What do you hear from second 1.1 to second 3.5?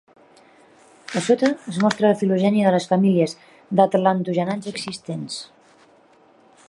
A sota es mostra la filogènia de les famílies